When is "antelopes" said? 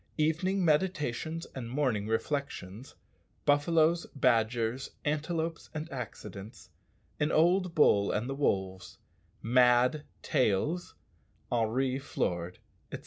5.05-5.69